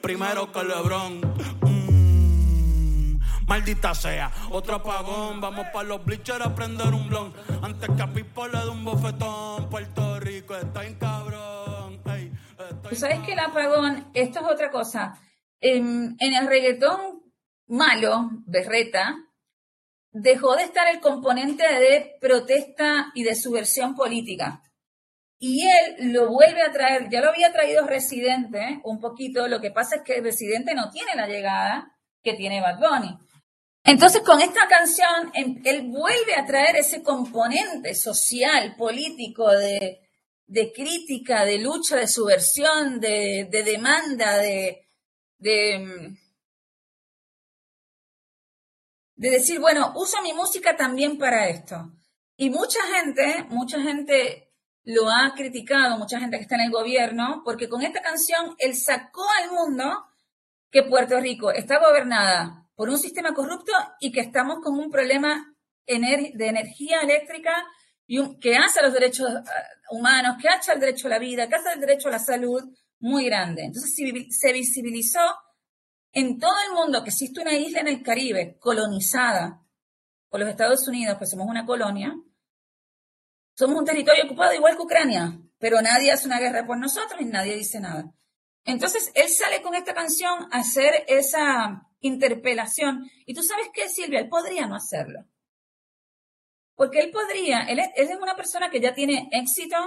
[0.01, 1.21] Primero que Lebrón.
[3.47, 5.41] Maldita sea, otro apagón.
[5.41, 7.33] Vamos para los bleachers a prender un blon.
[7.61, 9.69] Antes que a Pipo le dé un bofetón.
[9.69, 11.99] Puerto Rico está en cabrón.
[12.89, 15.19] Tú sabes que el apagón, esto es otra cosa.
[15.63, 17.23] En, en el reggaetón
[17.67, 19.15] malo, berreta,
[20.11, 24.61] dejó de estar el componente de protesta y de subversión política.
[25.39, 29.71] Y él lo vuelve a traer, ya lo había traído Residente un poquito, lo que
[29.71, 33.17] pasa es que Residente no tiene la llegada que tiene Bad Bunny.
[33.83, 39.99] Entonces, con esta canción, em, él vuelve a traer ese componente social, político, de,
[40.73, 44.82] crítica, de lucha, de subversión, de, demanda, de,
[45.43, 46.15] de,
[49.15, 51.91] de decir, bueno, uso mi música también para esto.
[52.37, 54.51] Y mucha gente, mucha gente
[54.83, 58.75] lo ha criticado, mucha gente que está en el gobierno, porque con esta canción él
[58.75, 60.05] sacó al mundo
[60.71, 65.53] que Puerto Rico está gobernada por un sistema corrupto y que estamos con un problema
[65.85, 67.53] de energía eléctrica
[68.07, 69.43] y que hace los derechos eh,
[69.91, 72.63] humanos, que hace el derecho a la vida, que hace el derecho a la salud
[73.03, 73.63] muy grande.
[73.65, 73.93] Entonces
[74.29, 75.19] se visibilizó
[76.13, 79.61] en todo el mundo que existe una isla en el Caribe colonizada
[80.29, 82.15] por los Estados Unidos, pues somos una colonia,
[83.55, 87.25] somos un territorio ocupado igual que Ucrania, pero nadie hace una guerra por nosotros y
[87.25, 88.11] nadie dice nada.
[88.63, 93.09] Entonces él sale con esta canción a hacer esa interpelación.
[93.25, 95.25] Y tú sabes qué, Silvia, él podría no hacerlo.
[96.75, 99.77] Porque él podría, él es, una persona que ya tiene éxito,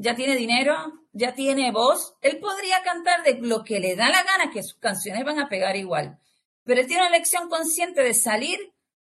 [0.00, 0.74] ya tiene dinero,
[1.12, 2.14] ya tiene voz.
[2.22, 5.50] Él podría cantar de lo que le da la gana, que sus canciones van a
[5.50, 6.18] pegar igual.
[6.64, 8.58] Pero él tiene una elección consciente de salir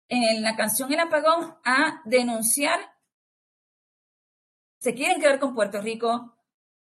[0.07, 2.79] en la canción El Apagón a denunciar.
[4.79, 6.35] Se quieren quedar con Puerto Rico,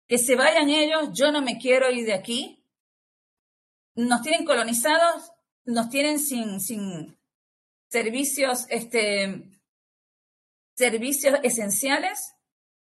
[0.07, 2.65] que se vayan ellos, yo no me quiero ir de aquí,
[3.93, 5.31] nos tienen colonizados,
[5.65, 7.19] nos tienen sin, sin
[7.89, 9.43] servicios, este,
[10.73, 12.33] servicios esenciales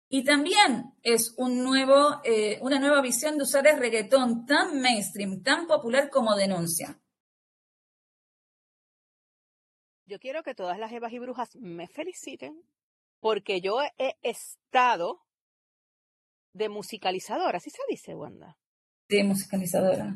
[0.09, 5.43] y también es un nuevo, eh, una nueva visión de usar el reggaetón tan mainstream,
[5.43, 6.99] tan popular como denuncia.
[10.05, 12.63] Yo quiero que todas las Evas y Brujas me feliciten
[13.19, 15.25] porque yo he estado
[16.53, 18.57] de musicalizadora, ¿así se dice, Wanda?
[19.09, 20.15] De musicalizadora.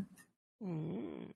[0.60, 1.32] Mm.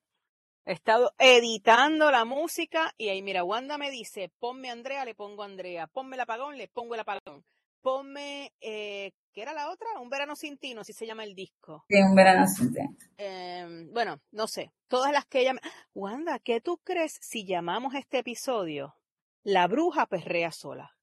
[0.68, 5.44] He estado editando la música y ahí, mira, Wanda me dice, ponme Andrea, le pongo
[5.44, 7.46] Andrea, ponme el apagón, le pongo el apagón,
[7.86, 9.88] ponme, eh, ¿qué era la otra?
[10.02, 11.86] Un verano sin ti, no así se llama el disco.
[11.88, 12.80] Sí, un verano sin ti.
[13.16, 15.54] Em, bueno, no sé, todas las que ella...
[15.94, 18.96] Wanda, ¿qué tú crees si llamamos este episodio
[19.44, 20.98] La bruja perrea sola?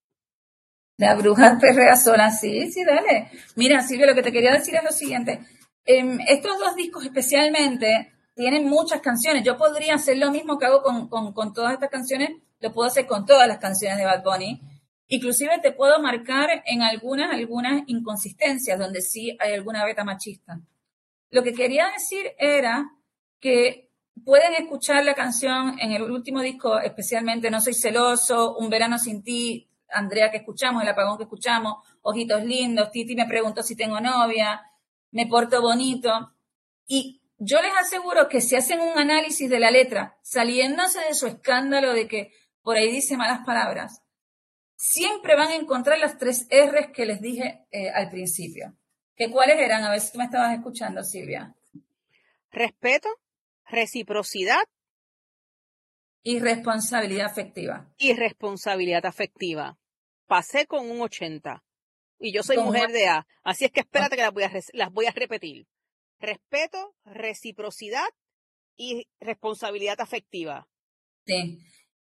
[0.97, 3.31] La bruja perrea sola, sí, sí, dale.
[3.55, 5.39] Mira, Silvia, lo que te quería decir es lo siguiente.
[5.85, 9.45] Em, estos dos discos especialmente tienen muchas canciones.
[9.45, 13.07] Yo podría hacer lo mismo que hago con, con, todas estas canciones, lo puedo hacer
[13.07, 14.61] con todas las canciones de Bad Bunny.
[15.15, 20.59] Inclusive te puedo marcar en algunas, algunas inconsistencias donde sí hay alguna beta machista.
[21.29, 22.91] Lo que quería decir era
[23.39, 23.91] que
[24.25, 29.23] pueden escuchar la canción en el último disco, especialmente No Soy Celoso, Un Verano Sin
[29.23, 34.01] Ti, Andrea que escuchamos, El Apagón que escuchamos, Ojitos Lindos, Titi me preguntó si tengo
[34.01, 34.63] novia,
[35.11, 36.33] Me Porto Bonito.
[36.87, 41.27] Y yo les aseguro que si hacen un análisis de la letra, saliéndose de su
[41.27, 44.02] escándalo de que por ahí dice malas palabras,
[44.83, 48.77] siempre van a encontrar las tres R's que les dije eh, al principio.
[49.15, 49.85] ¿Que ¿Cuáles eran?
[49.85, 51.55] A ver si tú me estabas escuchando, Silvia.
[52.51, 53.09] Respeto,
[53.67, 54.65] reciprocidad.
[56.25, 57.93] Y responsabilidad afectiva.
[57.97, 59.79] Y responsabilidad afectiva.
[60.27, 61.63] Pasé con un 80.
[62.19, 63.27] Y yo soy mujer de A.
[63.45, 65.67] Así es que espérate que las voy a, las voy a repetir
[66.23, 68.09] respeto, reciprocidad
[68.77, 70.69] y responsabilidad afectiva.
[71.27, 71.59] Sí.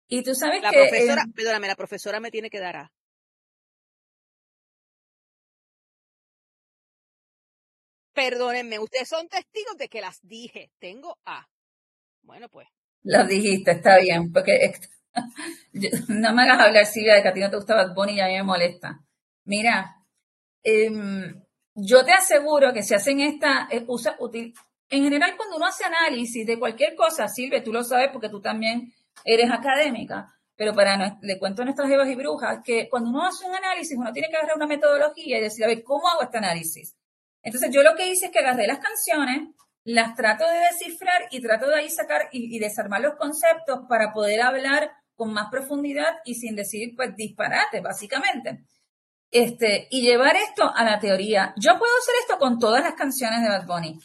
[0.08, 0.88] Y tú sabes la que...
[0.88, 2.92] Profesora, perdóname, la profesora me tiene que dar A.
[8.14, 10.72] Perdónenme, ustedes son testigos de que las dije.
[10.78, 11.46] Tengo A.
[12.22, 12.66] Bueno, pues.
[13.02, 14.72] Las dijiste, está bien, porque
[16.08, 18.26] no me hagas hablar, Silvia, de que a ti no te gustaba Bonnie y a
[18.26, 19.04] mí me molesta.
[19.44, 20.04] Mira,
[20.64, 20.90] eh,
[21.74, 24.52] yo te aseguro que si hacen esta, eh, usa, útil,
[24.90, 28.40] en general cuando uno hace análisis de cualquier cosa, Silvia, tú lo sabes porque tú
[28.40, 28.92] también
[29.24, 33.44] eres académica, pero para, le cuento a nuestras evas y brujas que cuando uno hace
[33.46, 36.38] un análisis, uno tiene que agarrar una metodología y decir, a ver, ¿cómo hago este
[36.38, 36.96] análisis?
[37.42, 39.54] Entonces yo lo que hice es que agarré las canciones,
[39.84, 44.12] las trato de descifrar y trato de ahí sacar y, y desarmar los conceptos para
[44.12, 48.64] poder hablar con más profundidad y sin decir, pues, disparate, básicamente
[49.30, 51.54] este, y llevar esto a la teoría.
[51.56, 53.98] Yo puedo hacer esto con todas las canciones de Bad Bunny.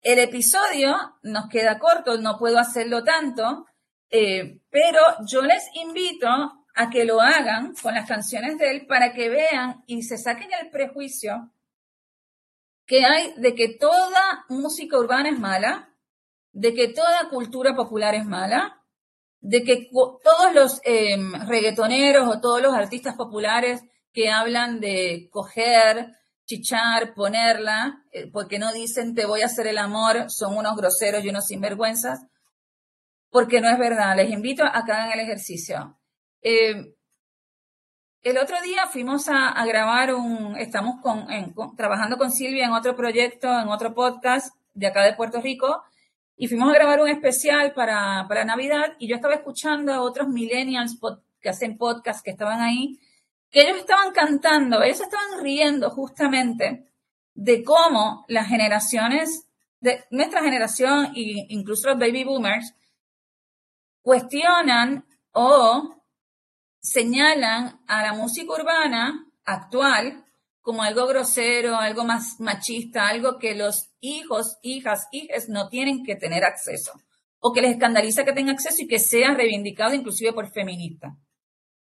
[0.00, 3.66] El episodio nos queda corto, no puedo hacerlo tanto,
[4.12, 9.14] eh, pero yo les invito a que lo hagan con las canciones de él para
[9.14, 11.50] que vean y se saquen el prejuicio
[12.86, 15.94] que hay de que toda música urbana es mala,
[16.52, 18.82] de que toda cultura popular es mala,
[19.40, 26.14] de que todos los eh, reggaetoneros o todos los artistas populares que hablan de coger,
[26.44, 31.24] chichar, ponerla, eh, porque no dicen te voy a hacer el amor, son unos groseros
[31.24, 32.26] y unos sinvergüenzas,
[33.32, 34.14] porque no es verdad.
[34.14, 35.98] Les invito a que hagan el ejercicio.
[36.42, 36.94] Eh,
[38.22, 41.26] el otro día fuimos a, grabar un, estamos con,
[41.74, 45.82] trabajando con Silvia en otro proyecto, en otro podcast de acá de Puerto Rico,
[46.36, 50.28] y fuimos a grabar un especial para, para Navidad, y yo estaba escuchando a otros
[50.28, 50.98] millennials
[51.40, 53.00] que hacen podcast que estaban ahí,
[53.50, 56.86] que ellos estaban cantando, ellos estaban riendo justamente
[57.34, 59.48] de cómo las generaciones,
[59.80, 62.74] de nuestra generación e incluso los baby boomers,
[64.02, 66.02] cuestionan o
[66.80, 70.24] señalan a la música urbana actual
[70.60, 76.14] como algo grosero, algo más machista, algo que los hijos, hijas, hijas no tienen que
[76.14, 76.92] tener acceso,
[77.40, 81.14] o que les escandaliza que tengan acceso y que sea reivindicado inclusive por feministas.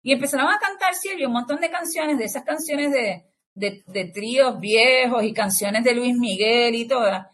[0.02, 4.60] Y empezaron a cantar, Silvia, un montón de canciones, de esas canciones de, de, tríos
[4.60, 7.26] viejos y canciones de Luis Miguel y todas.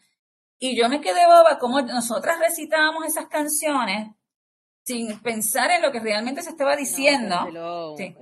[0.58, 4.14] Y yo me quedé boba como nosotras recitábamos esas canciones
[4.84, 7.36] sin pensar en lo que realmente se estaba diciendo.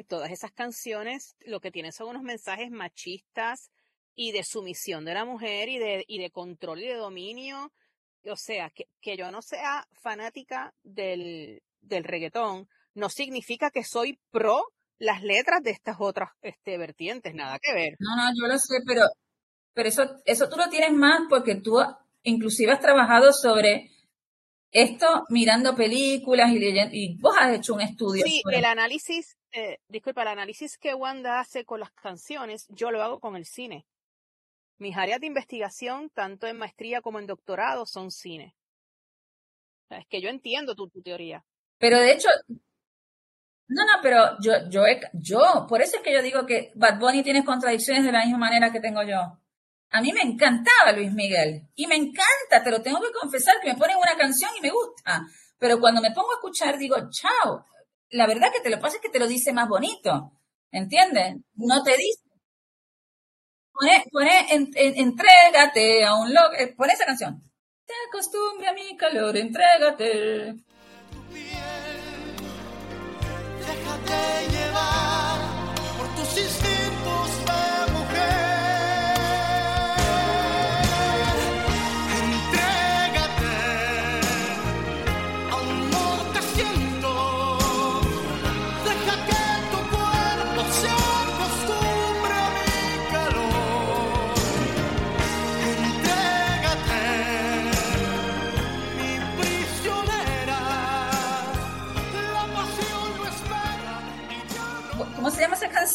[0.09, 3.71] Todas esas canciones lo que tienen son unos mensajes machistas
[4.15, 7.73] y de sumisión de la mujer y de, y de control y de dominio.
[8.27, 14.19] O sea, que, que yo no sea fanática del, del reggaetón, no significa que soy
[14.31, 14.63] pro
[14.99, 17.97] las letras de estas otras este, vertientes, nada que ver.
[17.99, 19.05] No, no, yo lo sé, pero,
[19.73, 21.79] pero eso, eso tú lo tienes más porque tú
[22.23, 23.91] inclusive has trabajado sobre
[24.73, 28.25] esto mirando películas y leyendo, y vos has hecho un estudio.
[28.27, 32.91] Sí, sobre- el análisis, eh, disculpa, el análisis que Wanda hace con las canciones, yo
[32.91, 33.87] lo hago con el cine.
[34.79, 38.55] Mis áreas de investigación, tanto en maestría como en doctorado, son cine.
[39.85, 41.45] O sea, es que yo entiendo tu, tu teoría.
[41.79, 42.29] Pero de hecho,
[43.69, 46.99] no, no, pero yo, yo, he- yo, por eso es que yo digo que Bad
[46.99, 49.39] Bunny tiene contradicciones de la misma manera que tengo yo.
[49.93, 53.73] A mí me encantaba Luis Miguel y me encanta, te lo tengo que confesar, que
[53.73, 55.23] me ponen una canción y me gusta.
[55.59, 57.65] Pero cuando me pongo a escuchar digo, chao,
[58.11, 60.33] la verdad que te lo pasa es que te lo dice más bonito,
[60.71, 61.37] ¿entiendes?
[61.55, 62.23] No te dice.
[63.73, 67.43] Pone, pone, en- en- entrégate a un loco, eh, esa canción.
[67.87, 70.55] Te acostumbre a mi calor, entrégate.
[73.59, 75.30] Déjate llevar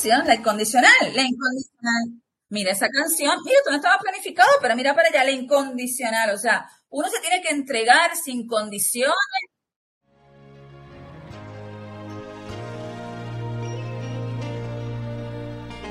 [0.04, 0.92] La incondicional.
[1.14, 2.22] La incondicional.
[2.50, 6.32] Mira, esa canción, mira, esto no estaba planificado, pero mira para allá, la incondicional.
[6.32, 9.16] O sea, uno se tiene que entregar sin condiciones.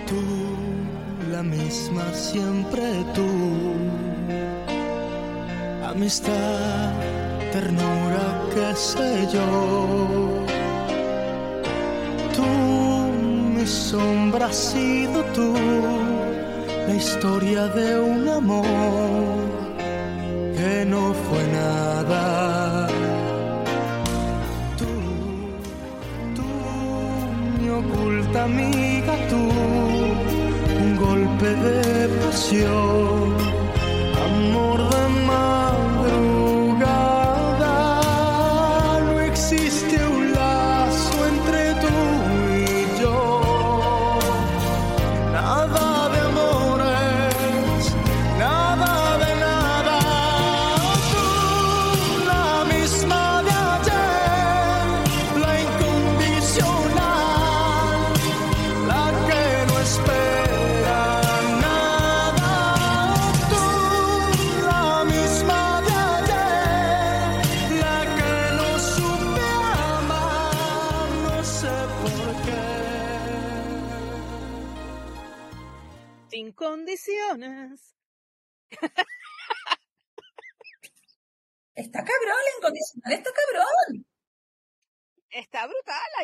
[0.06, 0.22] Tú,
[1.30, 2.82] la misma siempre
[3.14, 3.26] tú.
[5.82, 6.92] Amistad,
[7.52, 10.44] ternura, qué sé yo.
[12.36, 12.73] Tú,
[13.64, 15.54] mi sombra has sido tú.
[16.86, 18.64] La historia de un amor
[20.56, 22.88] que no fue nada.
[24.80, 24.92] Tú,
[26.36, 26.48] tú,
[27.58, 29.42] mi oculta amiga, tú,
[30.84, 33.13] un golpe de pasión,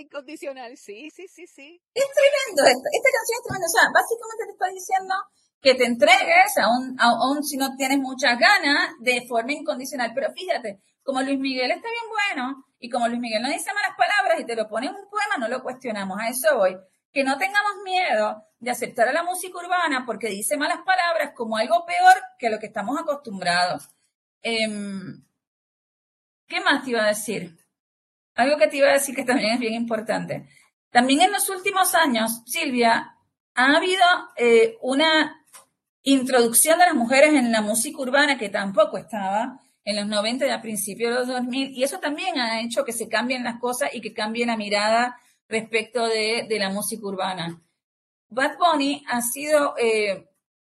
[0.01, 0.77] incondicional.
[0.77, 1.81] Sí, sí, sí, sí.
[1.95, 2.87] Es tremendo esto.
[2.91, 3.67] Esta canción es tremenda.
[3.67, 5.15] O sea, básicamente te está diciendo
[5.61, 10.13] que te entregues, aún, aún si no tienes muchas ganas, de forma incondicional.
[10.15, 13.97] Pero fíjate, como Luis Miguel está bien bueno, y como Luis Miguel no dice malas
[13.97, 16.19] palabras y te lo pone en un poema, no lo cuestionamos.
[16.21, 16.77] A eso voy.
[17.13, 21.57] Que no tengamos miedo de aceptar a la música urbana porque dice malas palabras como
[21.57, 23.89] algo peor que lo que estamos acostumbrados.
[24.43, 25.25] Em,
[26.47, 27.57] ¿Qué más te iba a decir?
[28.41, 30.49] Algo que te iba a decir que también es bien importante.
[30.91, 33.17] También en los últimos años, Silvia,
[33.55, 34.05] ha habido
[34.37, 35.45] eh, una
[36.03, 40.51] introducción de las mujeres en la música urbana que tampoco estaba en los 90 y
[40.51, 43.91] a principios de los 2000, y eso también ha hecho que se cambien las cosas
[43.93, 45.19] y que cambie la mirada
[45.49, 47.61] respecto de, de la música urbana.
[48.29, 50.29] Bad Bunny ha sido eh,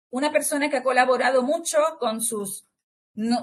[0.10, 2.66] una persona que ha colaborado mucho con sus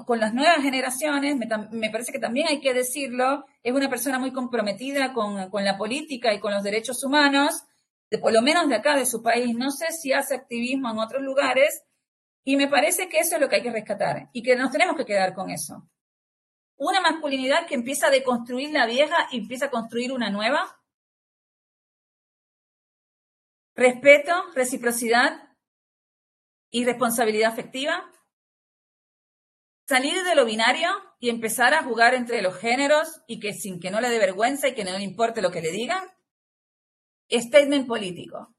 [0.06, 4.18] con las nuevas generaciones, me, me parece que también hay que decirlo, es una persona
[4.18, 7.64] muy comprometida con, con la política y con los derechos humanos,
[8.10, 9.54] de, por lo menos de acá, de su país.
[9.54, 11.84] No sé si hace activismo en otros lugares,
[12.44, 14.96] y me parece que eso es lo que hay que rescatar, y que nos tenemos
[14.96, 15.86] que quedar con eso.
[16.76, 20.80] Una masculinidad que empieza a deconstruir la vieja y empieza a construir una nueva.
[23.74, 25.56] Respeto, reciprocidad
[26.70, 28.10] y responsabilidad afectiva
[29.88, 33.90] salir de lo binario y empezar a jugar entre los géneros y que sin que
[33.90, 36.04] no le dé vergüenza y que no le importe lo que le digan.
[37.30, 38.54] Statement político.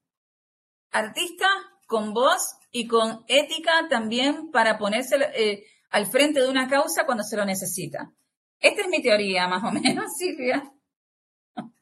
[0.91, 1.47] Artista
[1.85, 7.23] con voz y con ética también para ponerse eh, al frente de una causa cuando
[7.23, 8.11] se lo necesita.
[8.59, 10.63] Esta es mi teoría, más o menos, Silvia.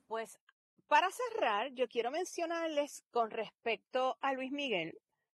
[0.07, 0.37] Pues
[0.87, 4.97] para cerrar, yo quiero mencionarles con respecto a Luis Miguel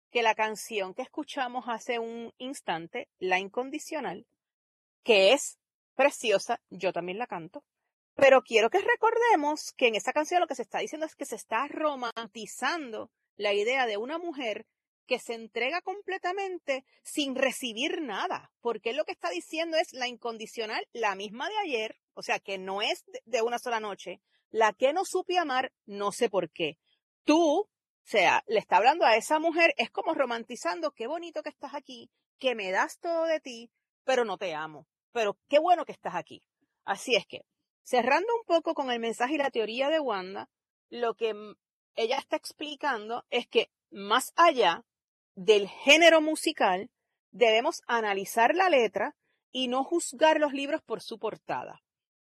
[0.09, 4.25] que la canción que escuchamos hace un instante, La Incondicional,
[5.03, 5.57] que es
[5.95, 7.63] preciosa, yo también la canto.
[8.15, 11.25] Pero quiero que recordemos que en esa canción lo que se está diciendo es que
[11.25, 14.65] se está romantizando la idea de una mujer
[15.09, 20.85] que se entrega completamente sin recibir nada, porque lo que está diciendo es la incondicional,
[20.93, 24.93] la misma de ayer, o sea, que no es de una sola noche, la que
[24.93, 26.77] no supe amar, no sé por qué.
[27.23, 27.67] Tú,
[28.09, 32.09] sea, le está hablando a esa mujer, es como romantizando, qué bonito que estás aquí,
[32.39, 33.71] que me das todo de ti,
[34.03, 36.43] pero no te amo, pero qué bueno que estás aquí.
[36.85, 37.45] Así es que,
[37.83, 40.49] cerrando un poco con el mensaje y la teoría de Wanda,
[40.89, 41.35] lo que
[41.95, 44.83] ella está explicando es que más allá
[45.35, 46.89] del género musical,
[47.29, 49.15] debemos analizar la letra
[49.51, 51.83] y no juzgar los libros por su portada.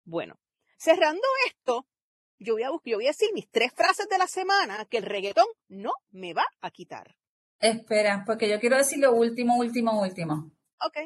[0.04, 0.38] Bueno,
[0.76, 1.86] cerrando esto,
[2.42, 5.04] yo voy a, yo voy a decir mis tres frases de la semana que el
[5.04, 7.16] reggaetón no me va a quitar.
[7.58, 10.50] Espera, porque yo quiero decir lo último, último, último.
[10.80, 10.98] Ok.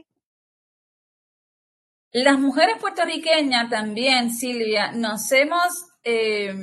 [2.12, 6.54] Las mujeres puertorriqueñas también, Silvia, nos hemos eh,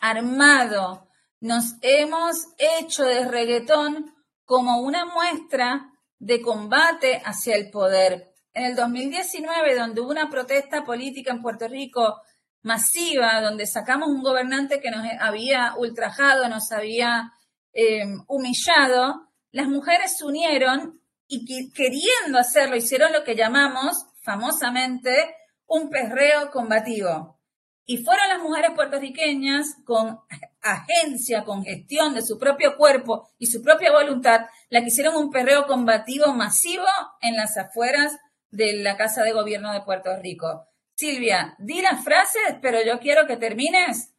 [0.00, 1.08] armado,
[1.40, 4.14] nos hemos hecho de reggaetón
[4.44, 8.32] como una muestra de combate hacia el poder.
[8.52, 12.20] En el 2019, donde hubo una protesta política en Puerto Rico
[12.66, 17.32] masiva, donde sacamos un gobernante que nos había ultrajado, nos había
[17.72, 25.36] eh, humillado, las mujeres se unieron y queriendo hacerlo hicieron lo que llamamos famosamente
[25.66, 27.38] un perreo combativo.
[27.84, 30.18] Y fueron las mujeres puertorriqueñas con
[30.60, 34.40] agencia, con gestión de su propio cuerpo y su propia voluntad,
[34.70, 36.86] la que hicieron un perreo combativo masivo
[37.20, 38.16] en las afueras
[38.50, 40.66] de la Casa de Gobierno de Puerto Rico.
[40.96, 44.14] Silvia, di las frases, pero yo quiero que termines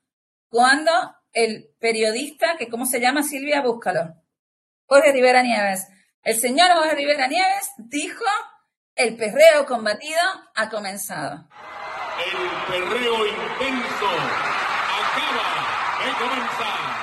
[0.48, 0.92] cuando
[1.34, 4.14] el periodista, que cómo se llama Silvia, búscalo.
[4.86, 5.88] Jorge Rivera Nieves.
[6.22, 8.24] El señor Jorge Rivera Nieves dijo,
[8.96, 10.22] el perreo combatido
[10.56, 11.48] ha comenzado.
[12.24, 14.08] El perreo intenso
[15.02, 16.98] acaba de comenzar.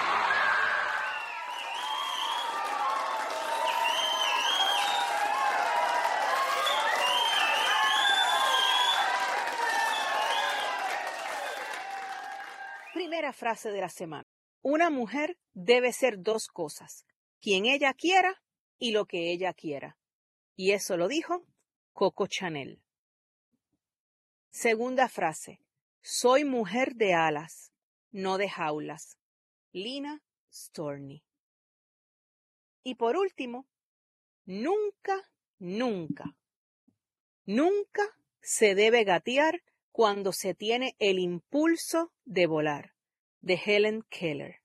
[12.95, 14.27] Primera frase de la semana.
[14.63, 17.05] Una mujer debe ser dos cosas,
[17.41, 18.43] quien ella quiera
[18.79, 19.99] y lo que ella quiera.
[20.57, 21.45] Y eso lo dijo
[21.93, 22.81] Coco Chanel.
[24.51, 25.61] Segunda frase.
[26.01, 27.73] Soy mujer de alas,
[28.11, 29.19] no de jaulas.
[29.73, 30.23] Lina
[30.53, 31.25] Storni.
[32.83, 33.67] Y por último,
[34.45, 36.37] nunca, nunca,
[37.45, 38.03] nunca
[38.41, 42.94] se debe gatear cuando se tiene el impulso de volar,
[43.45, 44.57] de Helen Keller.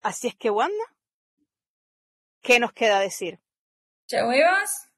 [0.00, 0.84] Así es que, Wanda,
[2.40, 3.40] ¿qué nos queda decir?
[4.08, 4.88] ¿Ya huevas?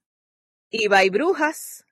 [0.70, 1.84] Y bye brujas.